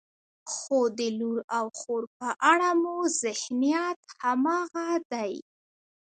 [0.53, 5.33] خو د لور او خور په اړه مو ذهنیت همغه دی.